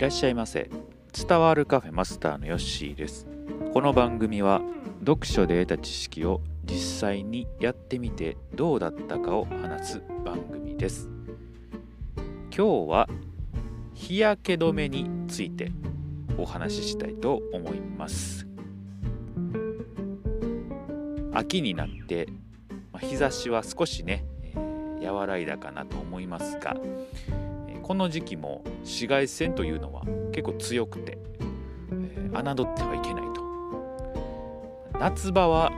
[0.00, 0.70] らっしゃいませ。
[1.12, 3.26] 伝わるカフェマスターのヨッシーです。
[3.74, 4.62] この番組は
[5.00, 11.10] 読書で得た知識を実際にやってみてどうだったかを話す番組です。
[12.56, 13.10] 今日は
[13.92, 15.70] 日焼け止めについて
[16.38, 18.46] お話ししたいと思います。
[21.34, 22.26] 秋になって
[23.02, 24.24] 日差しは少しね
[25.02, 26.74] 和らいだかなと思いますが
[27.90, 31.18] この時期も紫外線というのは結構強くて、
[31.90, 34.92] えー、侮ってはいけないと。
[35.00, 35.72] 夏場は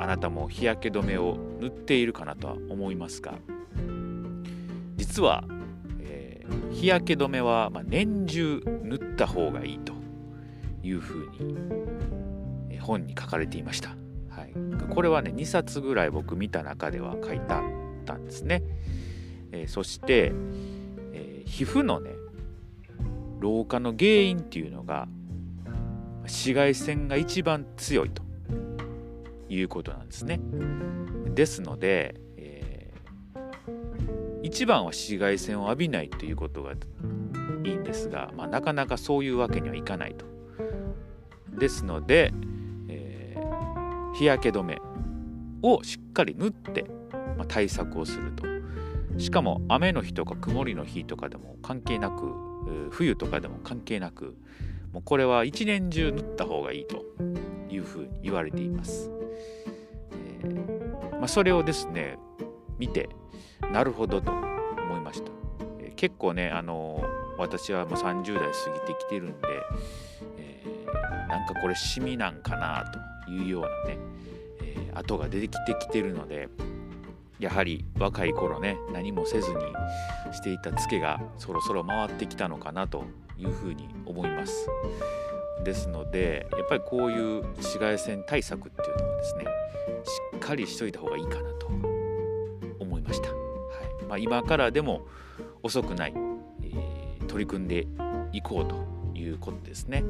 [0.00, 3.34] あなたも日焼け止めを塗っているかなとは思いますが
[4.96, 5.44] 実は、
[6.00, 9.92] えー、日焼け止めは、まあ、年中塗った方がいいと
[10.82, 11.56] いうふうに、
[12.70, 13.90] えー、本に書かれていました、
[14.30, 14.54] はい、
[14.88, 17.62] これはね2冊ぐらい僕見た中では書いてあっ
[18.06, 18.62] たんですね。
[19.54, 20.32] えー、そして、
[21.12, 22.10] えー、皮膚のね
[23.38, 25.06] 老化の原因っていうのが
[26.22, 28.22] 紫外線が一番強いと
[29.48, 30.40] いうことなんですね。
[31.34, 40.24] ですので、えー、一番は紫外線を浴びないということがいいんですが、まあ、なかなかそういうわけにはいかないと。
[41.50, 42.32] ですので、
[42.88, 44.80] えー、日焼け止め
[45.62, 46.86] をしっかり塗って、
[47.36, 48.53] まあ、対策をすると。
[49.18, 52.32] しかも雨の日とか曇りの日とかでも関係なく
[52.90, 54.36] 冬とかでも関係なく
[54.92, 57.04] もうこれは一年中塗った方がいいと
[57.68, 59.10] いうふうに言われています、
[60.12, 62.16] えー、まあ、それをですね
[62.78, 63.08] 見て
[63.72, 65.30] なるほどと思いました、
[65.80, 69.48] えー、結構ねあのー、私はもう30代過ぎてきてるんで、
[70.38, 72.84] えー、なんかこれシミなんかな
[73.26, 73.98] というようなね、
[74.62, 76.48] えー、跡が出てきてきてるので
[77.44, 79.58] やはり若い頃ね何もせずに
[80.32, 83.04] していたツケがそろそろ回ってきたのかなと
[83.36, 84.66] いうふうに思います。
[85.62, 91.66] ですのでやっぱりこういう紫外線対策っていうのはですねしっかりしといた方がいいかなと
[92.80, 94.04] 思いました、はい。
[94.08, 95.02] まあ、今からでも
[95.62, 96.14] 遅くない、
[96.62, 97.86] えー、取り組んで
[98.32, 100.02] いこうということですね、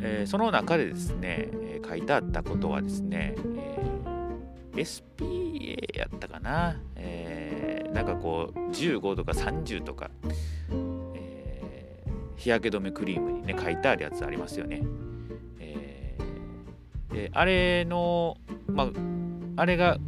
[0.00, 1.50] えー、その中でですね、
[1.86, 3.34] 書いてあったことはですね、
[4.74, 10.10] SP やったかな、えー、なんかこう15とか30とか、
[11.14, 14.82] えー、日焼け止めクリームにね書いてあるやつありますよね、
[15.58, 18.90] えー、であれのまあ
[19.56, 19.98] あれが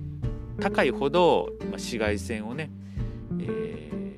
[0.60, 2.70] 高いほど、まあ、紫外線をね、
[3.40, 4.16] え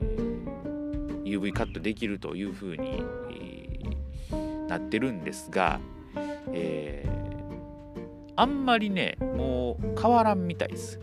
[1.25, 3.03] ー、UV カットできるというふうに、
[4.69, 5.81] なってるんですが、
[6.53, 7.16] えー、
[8.37, 11.01] あんまりねもう変わらんみたいです。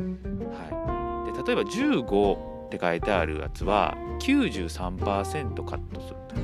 [0.00, 6.34] はい、で例えば15って書いてあるやつは93%カットすると。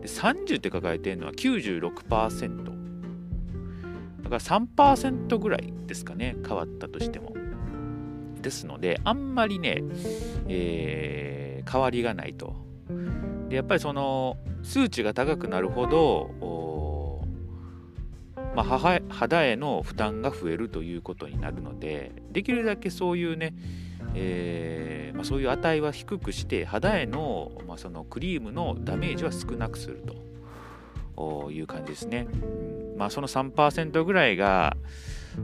[0.00, 2.64] で30って書かれてるのは96%
[4.22, 7.34] だから3%ぐらいですかね変わったとしても。
[8.40, 9.82] ですのであんまりね、
[10.46, 12.56] えー、変わりがないと。
[13.48, 16.30] でやっぱりその数値が高くなるほど
[18.58, 23.54] まあ、肌への負担が増えるということになるのでできるだけそういうね
[24.14, 30.28] えー、まあ、そういう値は低くして肌への,、まあそのクリームのダメージは少なくすると。
[31.50, 32.28] いう感じですね。
[32.96, 34.76] まあ、その3%ぐらいが、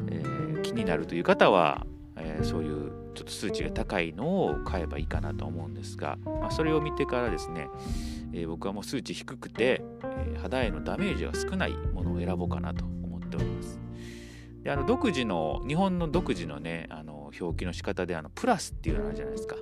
[0.09, 1.85] えー、気になるという方は、
[2.17, 7.69] えー、そういうちょっと数値が高いのを買えばいいかなと思うんですが、まあ、それを見てからですね、
[8.33, 12.85] えー、僕はもう数値低くて、え肌へのダメージが少ないものを選ぼうかなと。
[13.37, 13.79] ております。
[14.63, 19.57] であの独自の日本の独自のねあの表記の仕方であのプラスっていうのあるじゃないですか、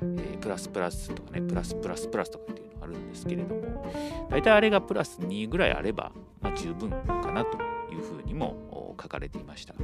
[0.00, 3.92] えー、プラスプラスとかねプラスプラスプラスとかっていうのがあるんですけれども
[4.30, 6.10] 大体あれがプラス2ぐらいあれば、
[6.40, 7.58] まあ、十分かなと
[7.92, 9.74] いうふうにも書かれていました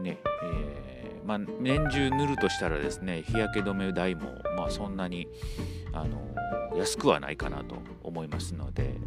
[0.00, 5.28] ねえー、まあ、年中塗るとしたらですね日焼け止め代もまあそんなに
[5.92, 6.22] あの
[6.76, 9.00] 安くはないかなと思いますので、えー、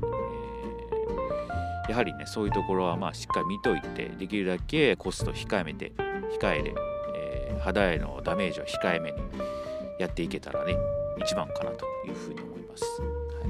[1.89, 5.91] やはりねそういうところはまあしっかり見といてできるだけコスト控えめて
[6.39, 6.75] 控えで、
[7.15, 9.17] えー、肌へのダメージを控えめに
[9.97, 10.77] やっていけたらね
[11.17, 13.49] 一番かなというふうに思います、はい。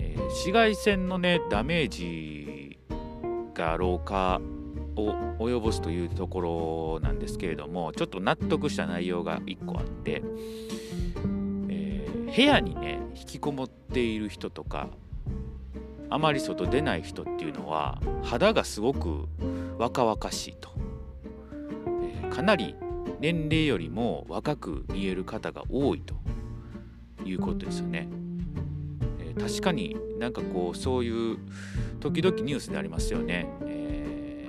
[0.00, 2.78] えー、紫外線のねダメージ
[3.54, 4.40] が老化
[4.96, 6.40] を及ぼすというとこ
[6.98, 10.22] ろなんですけれどもちょっと納得した内容が1個あって、
[11.68, 14.88] えー、部屋にね引きこもっている人とか
[16.12, 19.28] あまり外出ない人っていうのは肌がすごく
[19.78, 20.70] 若々しいと
[22.02, 22.76] えかなり
[23.20, 26.14] 年齢よりも若く見える方が多いと
[27.24, 28.08] いうことですよね。
[29.20, 31.38] えー、確かになんかこうそういう
[32.00, 33.48] 時々ニュースでありますよね。
[33.62, 34.48] え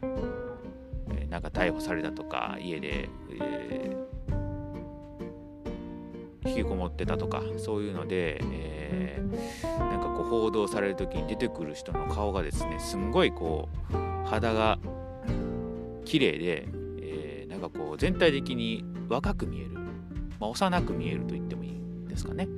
[0.00, 3.10] ー、なんか逮捕されたとか家で、
[3.40, 4.19] えー、
[6.50, 14.78] 引きこもってたとかそういうので、えー、なんかこう報道される時に出てくる人の顔がですねすんごいこう肌が
[16.04, 16.68] 綺麗で、
[17.00, 19.70] えー、なんかこう全体的に若く見える、
[20.38, 22.48] まあ、幼く見えると言ってもいいんですかね。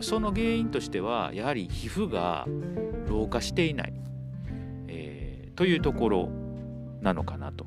[0.00, 2.46] その原因としてはやはり皮膚が
[3.08, 3.92] 老化していない、
[4.88, 6.28] えー、というところ
[7.00, 7.66] なのかなと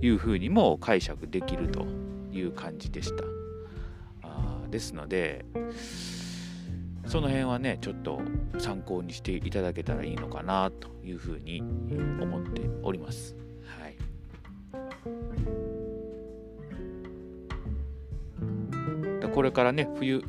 [0.00, 1.86] いうふうにも解釈できると
[2.32, 3.22] いう感じでした。
[3.24, 3.26] あ
[4.72, 5.44] ですので
[7.06, 8.20] その辺はねちょっと
[8.58, 13.36] 参考にしていただけたらいいのかなというふうに思っております。
[13.78, 13.96] はい、
[19.30, 20.24] これからね冬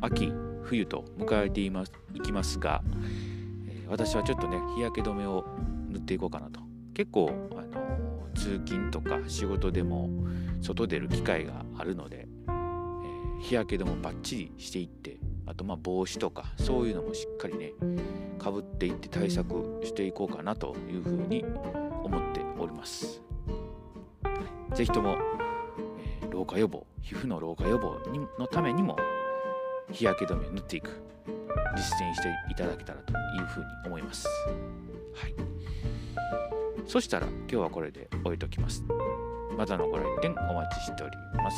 [0.00, 0.32] 秋
[0.64, 2.82] 冬と迎えていますいきますが、
[3.68, 5.46] え、私はちょっとね日焼け止めを
[5.88, 6.60] 塗っていこうかなと
[6.92, 10.10] 結構あの通勤とか仕事でも
[10.60, 12.28] 外出る機会があるので、
[13.40, 17.72] 日焼け止めをバッチリしていってあとまあ帽子とかそういうのもしっかりね
[18.38, 21.44] かぶっていって対策していこうかなというふうに
[22.02, 23.22] 思っております。
[24.74, 25.16] 是非とも、
[26.22, 28.96] えー、老化予防皮膚の老化予防にのためにも
[29.90, 31.00] 日焼け止めを塗っていく
[31.76, 34.26] 実践していただけたらというふうに思います。
[35.14, 35.34] はい、
[36.86, 38.82] そしたら今日はこれで終えておきます。
[39.56, 41.56] またのご来店お待ちしております。